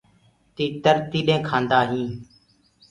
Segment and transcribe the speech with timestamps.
[0.55, 2.15] تيٚتر تيڏينٚ ڪآندآ هينٚ۔